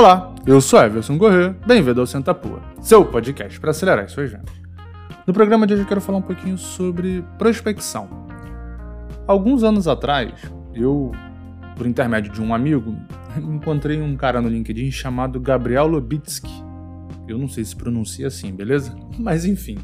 [0.00, 4.30] Olá, eu sou Everson Corrêa, bem-vindo ao Senta Pua, seu podcast para acelerar as suas
[4.30, 4.54] vendas.
[5.26, 8.08] No programa de hoje eu quero falar um pouquinho sobre prospecção.
[9.26, 10.32] Alguns anos atrás,
[10.72, 11.12] eu,
[11.76, 12.96] por intermédio de um amigo,
[13.36, 16.64] encontrei um cara no LinkedIn chamado Gabriel Lobitsky.
[17.28, 18.96] Eu não sei se pronuncia assim, beleza?
[19.20, 19.76] Mas enfim.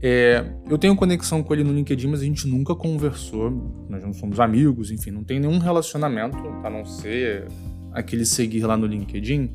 [0.00, 3.86] É, eu tenho conexão com ele no LinkedIn, mas a gente nunca conversou.
[3.88, 7.46] Nós não somos amigos, enfim, não tem nenhum relacionamento, a não ser
[7.92, 9.50] aquele seguir lá no LinkedIn.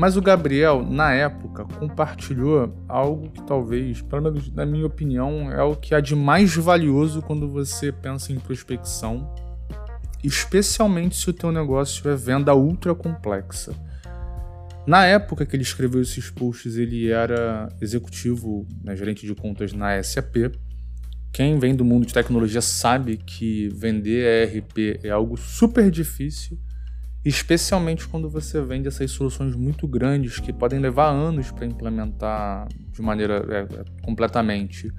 [0.00, 5.62] Mas o Gabriel, na época, compartilhou algo que talvez, pelo menos na minha opinião, é
[5.62, 9.30] o que há de mais valioso quando você pensa em prospecção,
[10.24, 13.74] especialmente se o teu negócio é venda ultra complexa.
[14.86, 20.02] Na época que ele escreveu esses posts, ele era executivo, né, gerente de contas na
[20.02, 20.50] SAP.
[21.30, 26.58] Quem vem do mundo de tecnologia sabe que vender ERP é algo super difícil
[27.24, 33.02] especialmente quando você vende essas soluções muito grandes que podem levar anos para implementar de
[33.02, 34.90] maneira é, é, completamente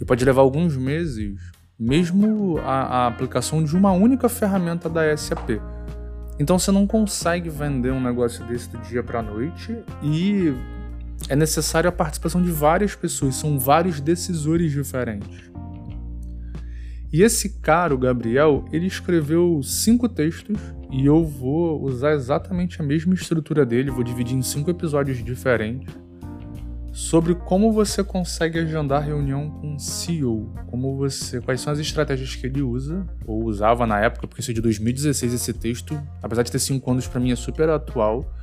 [0.00, 1.38] e pode levar alguns meses,
[1.78, 5.60] mesmo a, a, aplicação de uma única ferramenta da SAP.
[6.38, 10.54] Então você não consegue vender um negócio desse do dia para a noite e
[11.28, 15.50] é necessário a participação de várias pessoas, são vários decisores diferentes.
[17.12, 20.56] E esse cara, o Gabriel, ele escreveu cinco textos
[20.92, 25.92] e eu vou usar exatamente a mesma estrutura dele, vou dividir em cinco episódios diferentes
[26.92, 32.34] sobre como você consegue agendar reunião com o CEO, como você, quais são as estratégias
[32.34, 36.42] que ele usa ou usava na época, porque isso é de 2016 esse texto, apesar
[36.42, 38.34] de ter cinco anos para mim é super atual.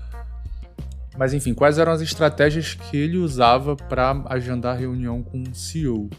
[1.18, 6.10] Mas enfim, quais eram as estratégias que ele usava para agendar reunião com o CEO?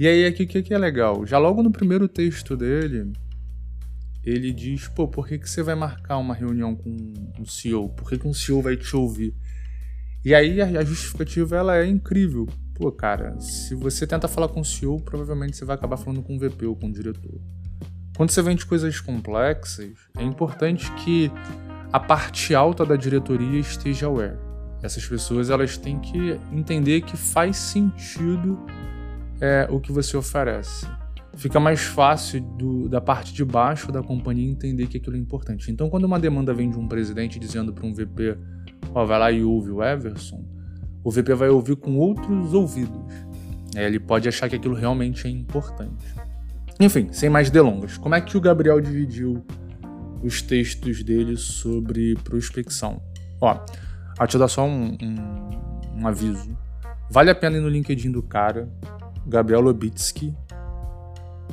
[0.00, 1.26] E aí aqui o que, que é legal?
[1.26, 3.12] Já logo no primeiro texto dele,
[4.24, 6.88] ele diz, pô, por que, que você vai marcar uma reunião com
[7.38, 7.90] um CEO?
[7.90, 9.34] Por que, que um CEO vai te ouvir?
[10.24, 12.48] E aí a justificativa ela é incrível.
[12.74, 16.34] Pô, cara, se você tenta falar com o CEO, provavelmente você vai acabar falando com
[16.34, 17.38] o VP ou com o diretor.
[18.16, 21.30] Quando você vende coisas complexas, é importante que
[21.92, 24.38] a parte alta da diretoria esteja aware.
[24.82, 28.58] Essas pessoas elas têm que entender que faz sentido
[29.40, 30.86] é, o que você oferece
[31.36, 35.70] fica mais fácil do, da parte de baixo da companhia entender que aquilo é importante.
[35.70, 38.36] Então, quando uma demanda vem de um presidente dizendo para um VP,
[38.94, 40.44] ó, vai lá e ouve o Everson,
[41.02, 43.00] o VP vai ouvir com outros ouvidos.
[43.74, 46.04] É, ele pode achar que aquilo realmente é importante.
[46.78, 49.44] Enfim, sem mais delongas, como é que o Gabriel dividiu
[50.22, 53.00] os textos dele sobre prospecção?
[53.40, 53.64] Ó,
[54.18, 56.56] vou te dar só um, um, um aviso.
[57.10, 58.68] Vale a pena ir no LinkedIn do cara,
[59.26, 60.34] Gabriel Lobitsky,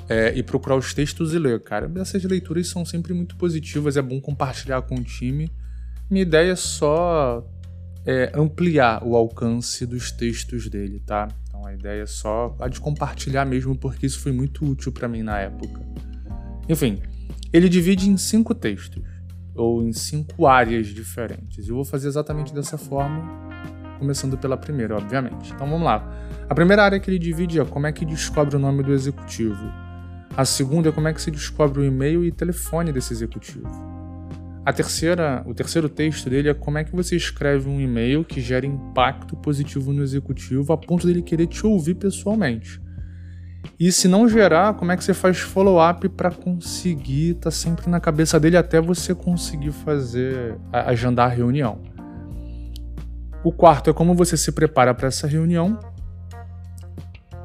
[0.09, 1.91] é, e procurar os textos e ler, cara.
[1.97, 5.51] Essas leituras são sempre muito positivas, é bom compartilhar com o time.
[6.09, 7.45] Minha ideia é só
[8.05, 11.27] é, ampliar o alcance dos textos dele, tá?
[11.47, 15.07] Então a ideia é só a de compartilhar mesmo, porque isso foi muito útil para
[15.07, 15.81] mim na época.
[16.69, 17.01] Enfim,
[17.51, 19.03] ele divide em cinco textos,
[19.53, 21.67] ou em cinco áreas diferentes.
[21.67, 23.46] Eu vou fazer exatamente dessa forma,
[23.97, 25.51] começando pela primeira, obviamente.
[25.53, 26.07] Então vamos lá.
[26.49, 29.71] A primeira área que ele divide é como é que descobre o nome do executivo.
[30.35, 33.67] A segunda é como é que se descobre o e-mail e telefone desse executivo.
[34.63, 38.41] A terceira, o terceiro texto dele é como é que você escreve um e-mail que
[38.41, 42.81] gera impacto positivo no executivo a ponto dele querer te ouvir pessoalmente.
[43.79, 47.89] E se não gerar, como é que você faz follow-up para conseguir estar tá sempre
[47.89, 51.81] na cabeça dele até você conseguir fazer agendar a reunião.
[53.43, 55.79] O quarto é como você se prepara para essa reunião.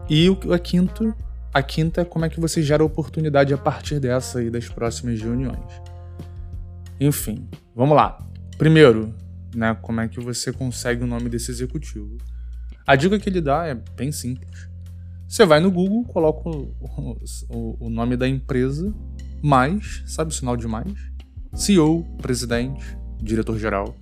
[0.09, 1.15] E o quinto
[1.55, 5.21] a quinta é como é que você gera oportunidade a partir dessa e das próximas
[5.21, 5.61] reuniões.
[6.99, 8.19] Enfim, vamos lá.
[8.57, 9.15] Primeiro,
[9.55, 12.17] né, como é que você consegue o nome desse executivo?
[12.87, 14.67] A dica que ele dá é bem simples.
[15.29, 16.75] Você vai no Google, coloca o,
[17.50, 18.93] o, o nome da empresa,
[19.43, 20.95] mais, sabe o sinal de mais?
[21.55, 23.95] CEO, presidente, diretor-geral,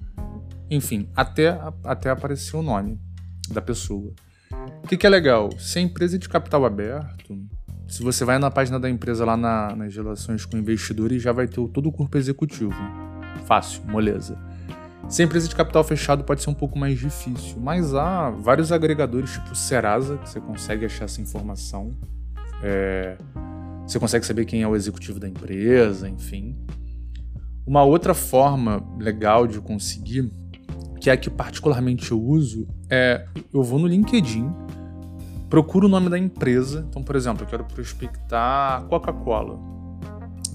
[0.71, 3.01] enfim, até, até aparecer o nome
[3.51, 4.13] da pessoa.
[4.83, 5.51] O que, que, é legal?
[5.59, 7.39] Se a empresa é de capital aberto,
[7.89, 11.47] se você vai na página da empresa lá na, nas relações com investidores, já vai
[11.49, 12.75] ter todo o corpo executivo.
[13.47, 14.39] Fácil, moleza.
[15.09, 18.71] Se a empresa de capital fechado pode ser um pouco mais difícil, mas há vários
[18.71, 21.91] agregadores tipo Serasa que você consegue achar essa informação.
[22.63, 23.19] É,
[23.85, 26.57] você consegue saber quem é o executivo da empresa, enfim.
[27.67, 30.31] Uma outra forma legal de conseguir
[31.00, 34.52] que é a que particularmente eu uso, é eu vou no LinkedIn,
[35.49, 36.87] procuro o nome da empresa.
[36.88, 39.58] Então, por exemplo, eu quero prospectar Coca-Cola.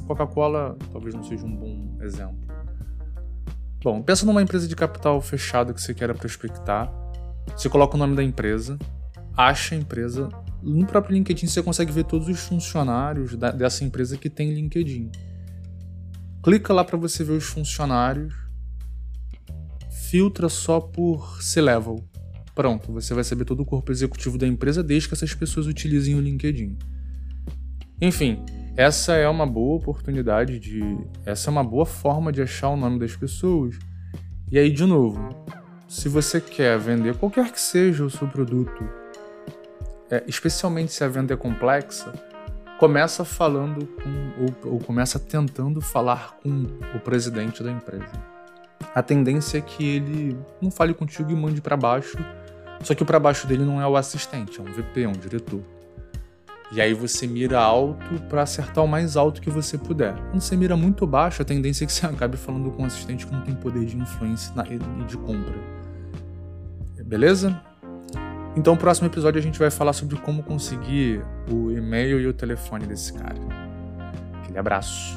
[0.08, 2.38] Coca-Cola talvez não seja um bom exemplo.
[3.84, 6.92] Bom, pensa numa empresa de capital fechado que você queira prospectar.
[7.56, 8.78] Você coloca o nome da empresa,
[9.36, 10.30] acha a empresa.
[10.62, 15.12] No próprio LinkedIn você consegue ver todos os funcionários da, dessa empresa que tem LinkedIn.
[16.44, 18.45] Clica lá para você ver os funcionários.
[20.16, 22.02] Filtra só por C-Level.
[22.56, 26.16] Pronto, você vai saber todo o corpo executivo da empresa desde que essas pessoas utilizem
[26.16, 26.78] o LinkedIn.
[28.02, 28.42] Enfim,
[28.78, 30.80] essa é uma boa oportunidade de.
[31.26, 33.78] Essa é uma boa forma de achar o nome das pessoas.
[34.50, 35.20] E aí, de novo,
[35.86, 38.88] se você quer vender qualquer que seja o seu produto,
[40.10, 42.14] é, especialmente se a venda é complexa,
[42.80, 46.64] começa falando com, ou, ou começa tentando falar com
[46.96, 48.35] o presidente da empresa.
[48.96, 52.18] A tendência é que ele não fale contigo e mande para baixo,
[52.82, 55.12] só que o para baixo dele não é o assistente, é um VP, é um
[55.12, 55.60] diretor.
[56.72, 60.16] E aí você mira alto para acertar o mais alto que você puder.
[60.30, 63.28] Quando você mira muito baixo, a tendência é que você acabe falando com um assistente
[63.28, 65.56] que não tem poder de influência e de compra.
[67.06, 67.62] Beleza?
[68.56, 71.22] Então, no próximo episódio a gente vai falar sobre como conseguir
[71.52, 73.36] o e-mail e o telefone desse cara.
[74.42, 75.16] Aquele abraço.